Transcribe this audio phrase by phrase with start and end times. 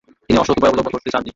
[0.27, 1.29] তিনি অসৎ উপায় অবলম্বন করতে চান নি।